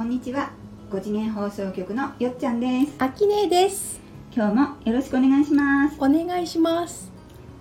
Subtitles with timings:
[0.00, 0.50] こんにちは。
[0.90, 2.94] 5次元放送局のよっちゃんです。
[3.00, 4.00] あきねえです。
[4.34, 5.96] 今日もよろしくお願いします。
[5.98, 7.12] お願いします。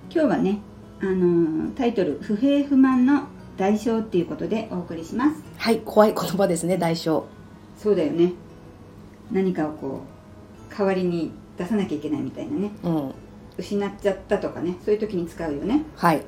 [0.10, 0.62] 今日はね
[1.02, 3.24] あのータイトル不平不満の
[3.58, 5.44] 代償っていうことでお送りします。
[5.58, 7.26] はい怖い言葉ですね代償。
[7.78, 8.32] そうだよね。
[9.34, 10.04] 何かをこ
[10.72, 12.72] う代わりに出さなきゃいけないみたいなね。
[12.84, 13.14] うん。
[13.58, 14.78] 失っちゃったとかね。
[14.86, 15.84] そういう時に使うよね。
[15.98, 16.22] はい。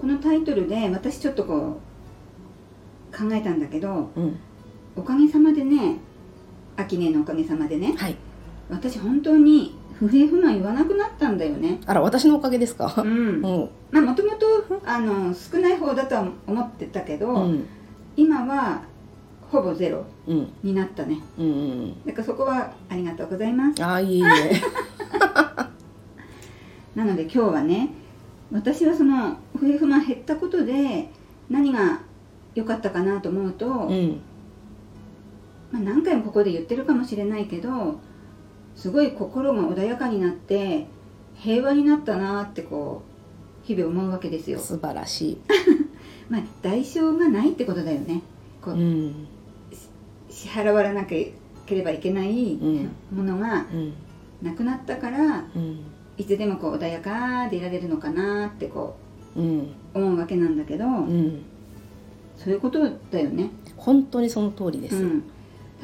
[0.00, 1.80] このタイトルで私ちょっとこ
[3.12, 4.38] う考えたんだけどうん
[4.96, 5.96] おかげさまでね
[6.76, 8.16] 秋音のおかげさまでねはい。
[8.70, 11.80] 私本当に不平不満言わなくなったんだよね。
[11.86, 12.92] あら私のおかげですか？
[12.98, 13.40] ううん。
[13.42, 14.46] んまあもともと
[14.84, 17.66] あの少ない方だとは思ってたけど、うん。
[18.16, 18.82] 今は
[19.50, 20.48] ほぼゼロうん。
[20.62, 21.18] になったね。
[21.38, 21.50] うんう
[21.86, 23.84] んだからそこはありがとうございます。
[23.84, 24.24] あいえいえ
[26.96, 27.90] なので今日はね
[28.52, 31.10] 私はその不平不満減ったことで
[31.50, 32.00] 何が
[32.54, 34.20] 良かったかなと思うと、うん
[35.74, 37.98] まあ、何回もここで言ってるかもしれないけど
[38.76, 40.86] すごい心が穏やかになって
[41.34, 43.02] 平和になったなってこ
[43.64, 44.58] う日々思うわけですよ。
[44.60, 45.38] 素晴らし
[46.30, 48.22] まあ、代償がないってことだよね。
[48.62, 49.26] こいううん。
[50.30, 51.32] 支払わなけ
[51.68, 52.90] ればいけないうん。
[53.12, 53.92] ものがうん。
[54.42, 55.80] なくなったからうん。
[56.16, 58.94] いつでもこう穏やかでいられるのかなってこ
[59.34, 59.58] うん。
[59.58, 59.64] う
[59.94, 61.42] 思うわけなんだけど、うん。
[62.36, 62.78] そういうこと
[63.10, 63.50] だよね。
[63.76, 64.96] 本当にその通りです。
[64.96, 65.24] うん、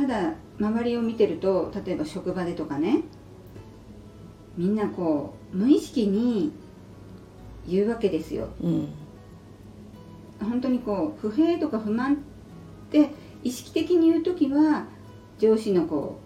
[0.00, 3.02] ただ周りを見てると例えば職場でとかね
[4.56, 6.52] みんなこう無意識に
[7.68, 8.48] 言うわけですよ。
[8.62, 8.88] うん。
[10.40, 12.16] 本当にこう不平とか不満っ
[12.90, 13.10] て
[13.44, 14.86] 意識的に言う時は
[15.38, 16.18] 上司のこ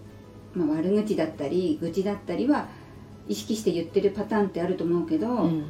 [0.54, 2.68] う、まあ、悪口だったり愚痴だったりは
[3.28, 5.64] 意識して言ってるパターンってあると思うけど、うん。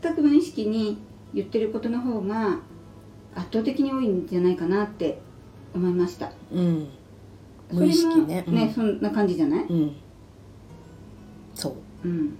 [0.00, 0.98] 全く無意識に
[1.34, 2.60] 言ってることの方が
[3.34, 5.20] 圧倒的に多いんじゃないかなって
[5.78, 6.30] 思いました。
[6.52, 6.88] うん。
[7.72, 8.44] 無意識ね。
[8.46, 8.54] うん。
[8.54, 9.64] ねそんな感じじゃない？
[9.68, 9.92] うん。
[11.54, 12.08] そう。
[12.08, 12.36] うん。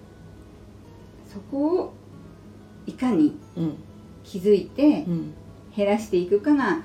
[1.32, 1.94] そこを
[2.86, 3.74] いかにうん。
[4.24, 5.32] 気づいてうん。
[5.74, 6.82] 減らしていくかが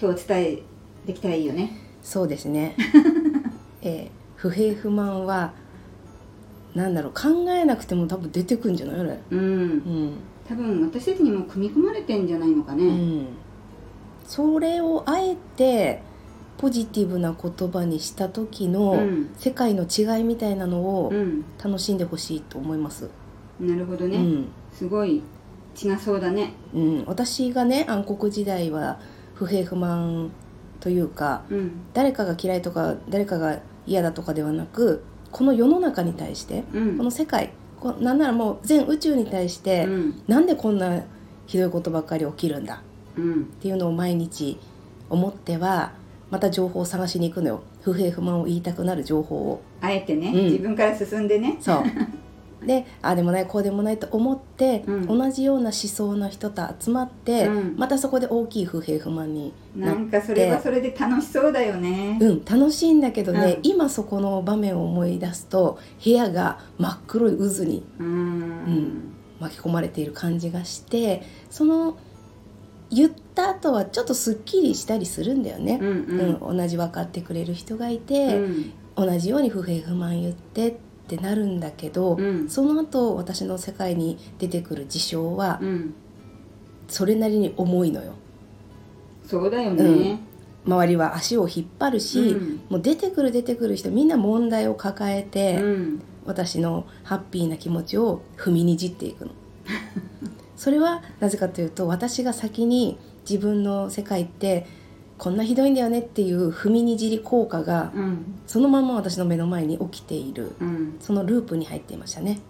[0.00, 0.62] 今日伝え
[1.06, 1.72] できたらいいよね。
[2.02, 2.76] そうですね、
[3.82, 5.52] えー不平不満は
[6.74, 9.00] なんだろう考えなくても多分出てくんじゃない？
[9.00, 9.40] あれうん。
[9.40, 10.12] うん。
[10.48, 13.26] 多分私たちにも組み込まれてんじゃないのかね、うん、
[14.32, 16.00] それをあえて
[16.56, 19.30] ポジティブな言葉にした時のうん。
[19.36, 21.44] 世界の違いみたいなのをうん。
[21.62, 23.10] 楽しんでほしいと思います、
[23.60, 24.48] なるほどね、うん。
[24.72, 25.22] すごい
[25.76, 26.54] 違そうだね。
[26.72, 28.98] うん、私がね暗黒時代は
[29.34, 30.30] 不平不満
[30.80, 31.72] というかうん。
[31.92, 36.96] 誰かが嫌いとか誰かが嫌だとかではなくこの世の中に対してうん。
[36.96, 40.22] この世界こなんならもう全宇宙に対して、うん。
[40.26, 41.02] なんでこんな
[41.46, 42.82] ひどいことばっかり起きるんだ
[43.16, 43.42] うん。
[43.42, 44.58] っていうのを毎日
[45.08, 45.92] 思っては
[46.30, 47.62] また情報を探しに行くのよ。
[47.82, 49.62] 不平不満を言いたくなる情報を。
[49.80, 50.44] あえてね、うん。
[50.44, 51.56] 自分から進んでね。
[51.60, 51.84] そう。
[52.66, 55.06] でああでもないこうでもないと思って、うん。
[55.06, 57.76] 同じような思想の人と集まって、うん。
[57.76, 59.98] またそこで大きい不平不満になって。
[59.98, 63.60] なんかそれはそれで楽しそうだよね、うん、楽しいんだけどね、うん。
[63.64, 68.06] 今そこの場面を思い出すと部屋が真っ黒い渦にうん。
[68.06, 71.98] うん巻き込まれている感じがしてその
[72.92, 75.78] 言った後はちょっとすっきりしたりするんだよね。
[75.80, 76.48] う、んうん。
[76.50, 78.02] うん同じ分かってくれる人がいうん。
[78.02, 78.40] て、
[78.94, 80.74] 同じように不平不満言ってっ
[81.08, 82.48] てなるんだけど、うん。
[82.48, 85.94] その後私の世界に出てくる事象はうん。
[86.88, 88.12] それなりに重いのよ。
[89.24, 90.20] そうだよね、
[90.66, 92.60] 周りは足を引っ張るし、うん。
[92.68, 96.02] もう出てくる出てくる人みんな問題を抱えて、うん。
[96.26, 99.30] 私のハッピーな気持ちを踏みにじっていくの。
[100.56, 102.98] それはなぜかというと私が先に
[103.28, 104.66] 自分の世界って
[105.18, 108.34] こんなひどいんだよねっていう踏みにじり効果がうん。
[108.46, 110.96] そのまま私の目の前に起きているうん。
[111.00, 112.40] そのループに入っていましたね。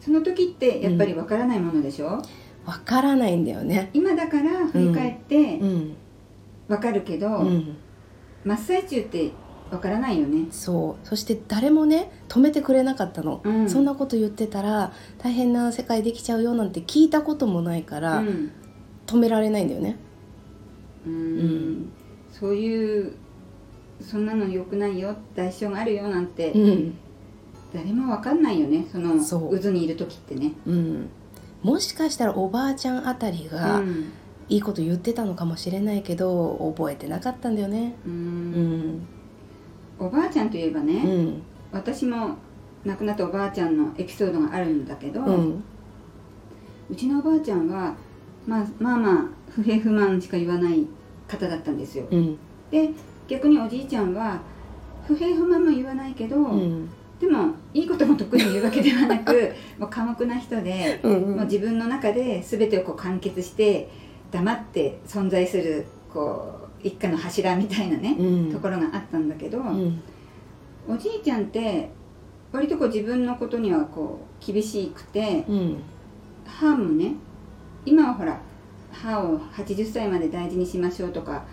[0.00, 2.22] その時ってやっぱりわからないものでしょ、
[2.64, 3.90] わからないんだよね。
[3.92, 5.96] 今だから振り返ってうん。
[6.68, 7.76] わかるけど、うん。
[8.44, 9.32] 真っ最中って
[9.70, 10.46] わからないよね。
[10.50, 11.06] そう。
[11.06, 13.68] そして誰もね止めてくれなかったの、うん。
[13.68, 18.50] そんなこと言ってたら大変な世界できちゃうよなんて聞いたこともないから、うん。
[19.06, 19.96] 止められないんだよね。
[21.06, 21.12] うん。
[21.12, 21.92] うん。
[22.32, 23.14] そういう
[24.00, 25.16] そんなの良くないよ。
[25.34, 26.94] 代償があるよなんてうん。
[27.74, 28.86] 誰もわかんないよね。
[28.90, 30.52] その渦にいる時ってね。
[30.66, 31.08] うん。
[31.62, 34.12] もしかしたらおばあちゃんあたりがうん。
[34.48, 37.94] いいこと言ってたのかもしれないけど覚えてなかったんだよね。
[38.06, 39.06] ううんん
[39.98, 41.42] おばあちゃんといえばうね、ん。
[41.72, 42.36] 私も
[42.84, 45.64] 亡くなったおばあちゃんのエピソードがあるんだけど、ううん
[46.96, 47.94] ちのおばあちゃんは、
[48.46, 50.86] まあ、まあまあ不平不満しか言わない
[51.26, 52.06] 方だったんですよ。
[52.10, 52.38] うん。
[52.70, 52.90] で
[53.26, 54.40] 逆におじいちゃんは
[55.06, 56.88] 不平不満も言わないけど、うん。
[57.20, 61.36] でもいいことも特に言うわけではなく もう寡黙な人で、うんうん。
[61.36, 63.90] もう自分の中で全てをこう完結して
[64.30, 68.52] 黙って存在するこう一家の柱みたいなね、うん。
[68.52, 70.02] ところがあったんだけど、うん。
[70.88, 71.90] おじいちゃんって
[72.52, 75.82] 割とこう自分のことにはこう厳しくてうん。
[76.46, 77.14] 歯もね
[77.84, 78.40] 今はほら
[78.90, 81.44] 歯を80歳まで大事にしましょうとか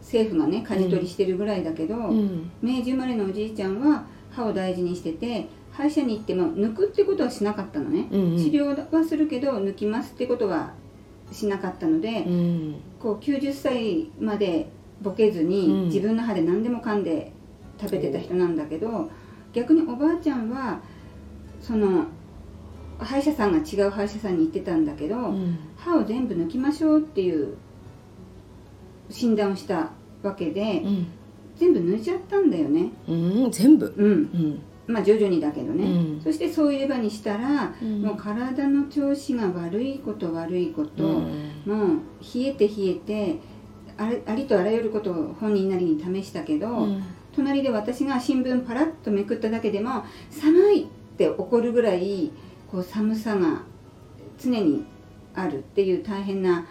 [0.00, 2.50] 政府がね舵取りしてるぐらいだけど、うん。
[2.60, 8.36] 明治生まれのおじいちゃんは歯を大事にしてて歯医者に行っても抜くってことはしなかったのね、うんうん。
[8.36, 10.74] 治療はするけど抜きますってことは
[11.32, 12.74] しなかったので、うん。
[13.00, 14.68] こう90歳まで
[15.02, 15.84] ボケずに、うん。
[15.86, 17.32] 自分の歯で何でも噛んで
[17.80, 19.10] 食べてた人なんだけど
[19.52, 20.80] 逆におばあちゃんは
[21.60, 22.06] その
[22.98, 25.58] 歯医者さんが違う歯医者さんに行ってたんだけど、うん。
[25.76, 27.56] 歯を全部抜きましょうっていう
[29.10, 29.90] 診断をした
[30.22, 31.06] わけで、うん。
[31.56, 32.90] 全部抜いちゃったんだよね。
[33.08, 33.12] う
[33.48, 33.50] ん。
[33.50, 33.92] 全部？
[33.96, 34.06] うん。
[34.06, 36.20] うんまあ徐々にだけどね、うん。
[36.22, 38.02] そしてそういえばにしたら、うん。
[38.02, 41.52] もう体の調子が悪いこと悪いこと、うん。
[41.66, 41.88] もう
[42.34, 43.36] 冷えて冷えて
[43.96, 47.02] あれありとあらゆることを本人なりに試したけど、うん。
[47.34, 50.86] 隣で私が新聞パラッとめくっただけでも寒いっ
[51.16, 52.30] て怒るぐらい
[52.70, 53.62] こう寒さが
[54.38, 54.84] 常に
[55.34, 56.66] あるっていう大変な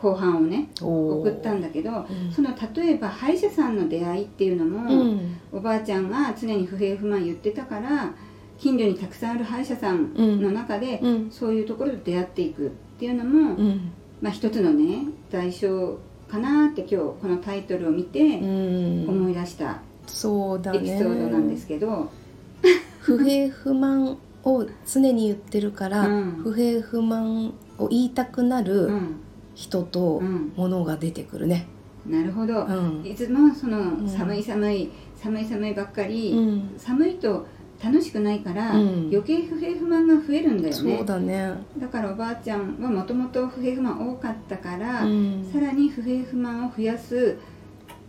[0.00, 2.06] 後半をね送ったんだけど、ん。
[2.34, 5.40] その例えば歯医者さんの出会いっていうのも、うん。
[5.52, 8.14] おばあちゃんが常に不平不満言ってたから
[8.58, 11.30] 近所にたくさんある歯医者さんの中で、うん。
[11.30, 13.92] そういうところで出会っていくっていうのも、うん。
[14.20, 15.96] まあ、一つのね代償
[16.28, 19.08] かなって今日このタイトルを見てうん。
[19.08, 22.10] 思い出したエピソードなんですけど、
[23.00, 26.30] 不平不満を常に言ってるから、うん。
[26.42, 29.16] 不平不満を言いたくなうるん
[29.60, 31.66] 人とうん、物が出てくるね。
[32.06, 33.06] なるほど、うん。
[33.06, 34.08] いつもそのん。
[34.08, 34.90] 寒い寒い
[35.22, 36.74] 寒い寒いばっかり、うん。
[36.78, 37.46] 寒いと
[37.84, 39.10] 楽しくないから、うん。
[39.12, 40.96] 余計不平不満が増えるんだよね。
[40.96, 41.52] そうだね。
[41.76, 45.50] だからおばあちゃんはもともと不平不満多かったから、うん。
[45.52, 47.36] さらに不平不満を増やす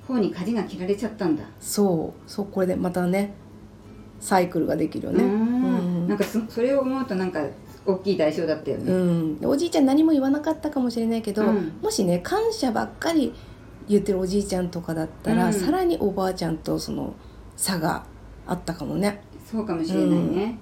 [0.07, 2.31] 方に舵が切られちゃったんだ、そう。
[2.31, 3.33] そうこれでまたね
[4.21, 5.23] サイクルができるよね。
[5.25, 6.07] ううんん。
[6.07, 7.45] なんかそそれを思うとなんか
[7.85, 11.73] 大きい代償だったよね、うん、おじいちゃん何も言わなかったかもしれないけど、うん。
[11.81, 13.33] もしね感謝ばっかり
[13.87, 15.53] 言ってるおじいちゃんとかだったら、うん。
[15.53, 17.15] さらにおばあちゃんとその
[17.57, 18.05] 差が
[18.45, 19.23] あったかもね。
[19.45, 20.59] そうかもしれないね。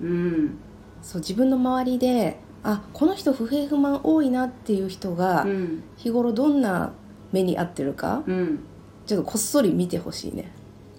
[0.00, 0.58] うん。
[1.02, 5.82] そう自分の周りであこの人不平不満多いなっていう人がうん。
[5.96, 6.92] 日頃どんな
[7.32, 8.60] 目に遭ってるかうん。
[9.04, 10.52] ちょっとこっそり見てほしいね、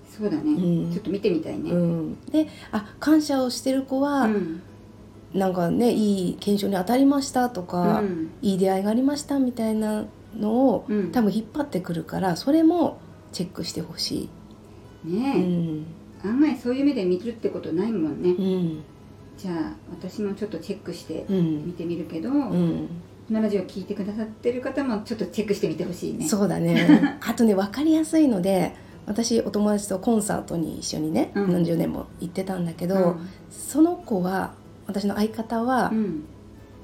[0.10, 0.92] そうだね、うん。
[0.92, 1.72] ちょっと見てみたいね。
[1.72, 4.62] うん、であ感謝をしてる子は、うん
[5.34, 8.32] なんかねいい検証に当たりましたとか、うん。
[8.42, 10.06] いい出会いがありましたみたいな
[10.38, 11.12] のを、うん。
[11.12, 13.00] 多分引っ張ってくるからそれも
[13.32, 14.30] チェックしてほしい、
[15.08, 15.86] うねん。
[16.24, 18.84] え、案外そういう目で見るってことないもんね、うん。
[19.38, 21.66] じゃあ私もちょっとチェックしてうん。
[21.66, 22.88] 見てみるけど、うん、
[23.28, 26.28] このラジオ聞いてくださってる方もちょっとチェックしてみてほしいね。
[26.28, 27.18] そうだね。
[27.26, 28.76] あとね分かりやすいので
[29.08, 31.52] 私お友達とコンサートに一緒にね、うん。
[31.52, 33.30] 何十年も行ってたんだけど、うん。
[33.50, 34.54] その子は
[34.88, 36.24] 私の相方は、うん。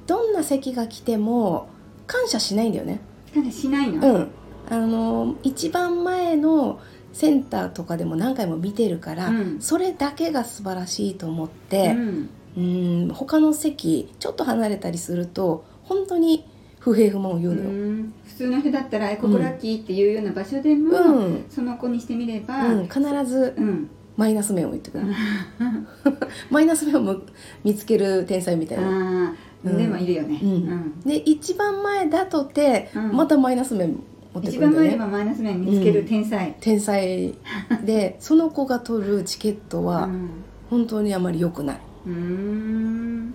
[0.08, 1.70] どんな席が来ても
[2.08, 3.00] 感謝しないんだよね。
[3.34, 4.32] ただしないの、うん、
[4.70, 6.80] あの一番前の
[7.14, 9.62] センターとかでも何回も見てるから、うん。
[9.62, 12.30] それだけが素晴らしいと思ってうん。
[12.58, 16.46] うん他の席ちょっと離れたりすると本当に
[16.80, 17.70] 不平不満を言うのよ。
[17.70, 18.14] うん。
[18.26, 21.46] 普通の人だったら「えここラッキー」っていうような場所でも、うん。
[21.50, 25.06] その子にしてみれば、うん、必ずうんマイナス面を言ってくる
[26.52, 27.24] マイナス面をむ
[27.64, 29.34] 見つける天才みたいな。
[29.64, 29.78] うん。
[29.78, 30.50] でもいるよね、うん。
[30.50, 31.00] うん。
[31.06, 33.12] で一番前だとて、うん。
[33.14, 33.98] またマイナス面
[34.34, 34.98] 持って一くるんだよね。
[34.98, 37.34] 番前でもマイナス面見つける天才、天才
[37.86, 40.30] で その子が取るチケットはうん。
[40.70, 42.16] 本当にあまり良くない、うーん。
[42.18, 42.20] う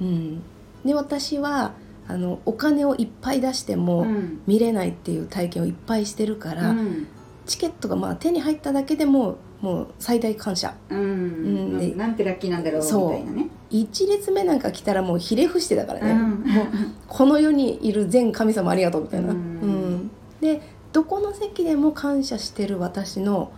[0.05, 0.43] ん、
[0.85, 1.73] で私は
[2.07, 4.41] あのお金をいっぱい出してもうん。
[4.47, 7.07] 見れないっていう体験をいっぱいしてるから、うん。
[7.47, 10.75] チケットがまあ手に入っただけでももう最大感謝。
[10.91, 10.99] うん。
[10.99, 11.79] うん。
[11.79, 13.49] でなんてラッキーなんだろうみたいなね。
[13.71, 16.19] 1列目なんか来たらもうひれ伏してだからね、うん。
[16.19, 16.67] もう
[17.09, 19.37] この世にいる全神様ありがとうみたいな、うん。
[19.37, 20.11] うん。
[20.43, 20.61] で
[20.93, 23.53] どこの席でも感謝してる私の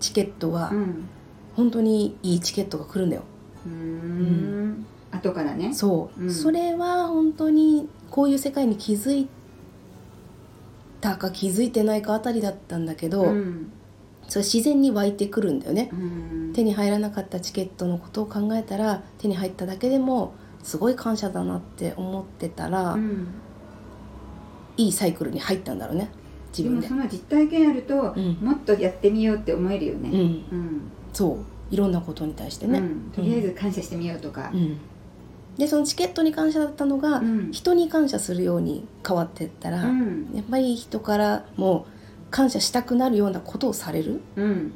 [0.00, 1.08] チケットはうん。
[1.54, 3.22] 本当にいいチケットが来るんだよ。
[3.64, 4.84] うーん。
[5.12, 5.72] 後からね。
[5.72, 6.34] そう、うん。
[6.34, 9.28] それは本当にこういう世界に気づい
[11.00, 13.72] たか気づいてないかあたりだったんだけど、うん
[14.32, 16.52] それ自然に湧いてくるんだよね、うん。
[16.54, 23.26] 手に入らなかったチケットのことを考えたら手に入っただけでもすごい感謝だなって思ってたら、うん。
[24.78, 26.08] いいサイクルに入ったんだろうね。
[26.48, 26.88] 自分で。
[26.88, 28.38] でもその実体験あると、うん。
[28.40, 30.08] もっとやってみようって思えるよね。
[30.08, 30.16] うん。
[30.16, 30.80] うん、
[31.12, 31.74] そう。
[31.74, 33.12] いろんなことに対してね、うん。
[33.14, 34.50] とりあえず感謝してみようとか。
[34.54, 34.78] うん。
[35.58, 37.50] でそのチケットに感謝だったのが、うん。
[37.52, 40.30] 人に感謝するように変わっていったら、うん。
[40.32, 41.86] やっぱり人からも
[42.32, 44.20] 感謝したくなるようなことをされる。
[44.34, 44.72] うん。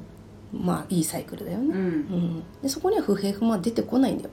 [0.52, 1.74] まあいいサイクルだよね、うん。
[1.74, 2.42] うん。
[2.62, 4.30] でそこには不平不満は出てこないんだよ、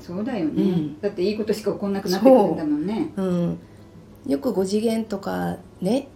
[0.00, 1.00] そうだよね、うん。
[1.00, 3.12] だっていいことしか起こんなくなってくるんだもんね。
[3.16, 3.58] うん、
[4.26, 6.08] よく5次元とかね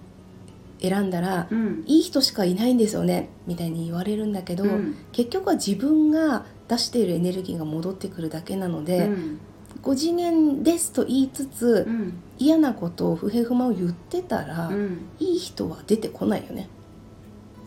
[0.81, 1.85] 選んだら、うん。
[1.87, 4.97] いい人しかいないんですよねみたいに言われるんだけど、うん。
[5.13, 9.39] 結局は自分が出しているエネルギーが戻ってくるだけなので、うん
[9.83, 12.15] 5次元ですと言いつつ、うん。
[12.39, 15.07] 嫌なことを不平不満を言ってたら、うん。
[15.19, 16.69] いい人は出てこないよね。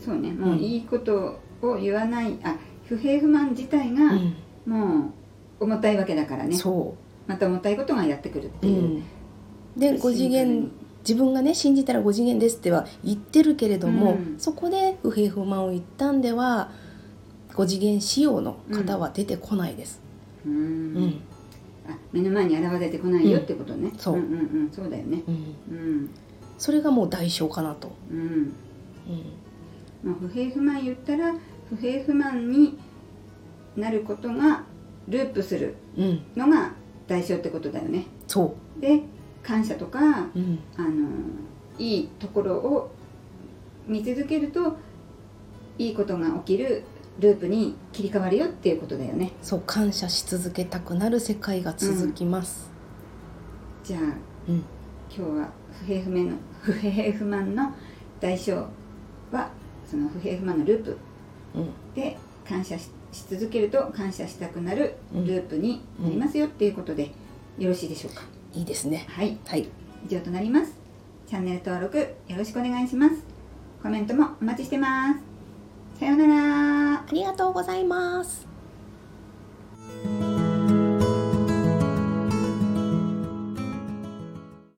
[0.04, 0.32] そうね。
[0.32, 4.36] もううんいいことを言わないあ不平不満自体がうん。
[4.66, 5.12] も
[5.60, 6.56] う重たいわけだからね。
[6.56, 6.96] そ
[7.28, 8.74] また重たいことがやってくるってう、う。
[8.74, 9.04] いう、ん、
[9.78, 14.36] で5次元自分がね信じたら5次元ですっては言ってるけれども、うん。
[14.40, 16.72] そこで不平不満を言ったんでは
[17.54, 20.02] 5次元仕様の方は出てこないです。
[20.46, 20.94] ううん。
[21.06, 21.35] んあ
[22.12, 24.18] 目の前に現れてこないよってことね、そう。
[24.18, 24.36] んうんう
[24.68, 24.72] ん。
[24.72, 25.22] そうだよね。
[25.27, 25.77] うん。
[25.77, 26.10] うん。
[26.58, 27.92] それがもう代償かなと。
[28.12, 28.20] うん。
[28.20, 28.54] うん。
[30.04, 31.34] まあ、不平不満言ったら
[31.70, 32.77] 不平不満に
[33.75, 34.63] なることが
[35.08, 36.74] ループするうん、のが
[37.08, 38.06] 代償ってことだよね。
[38.27, 39.01] そで
[39.44, 40.04] 感謝とかう、
[40.36, 41.08] うん、あの
[41.77, 42.92] いいところを
[43.88, 44.77] 見続けると
[45.77, 46.84] いいことが起きる
[47.19, 49.31] ループに切り替わるよっていうことだよね。
[49.41, 52.69] そう感謝し続けたくなる世界が続きます。
[53.84, 54.01] じゃあ
[54.48, 54.63] うん、今
[55.10, 57.74] 日は不平不満の 不平不満の
[58.19, 58.65] 代償
[59.31, 59.50] は
[59.89, 60.98] その不平不満のループ
[61.55, 67.12] うん、で感謝しし続けると感謝したくなるループになりますよっていうことで
[67.57, 69.05] よろしいでしょうか、いいですね。
[69.07, 69.38] はい。
[69.45, 69.69] はい、
[70.05, 70.74] 以上となります。
[71.25, 73.15] チャンネル登録よろしくお願いします。
[73.81, 75.19] コメントもお待ちしてます。
[75.98, 76.75] さようなら
[77.08, 78.55] ありがとうございます。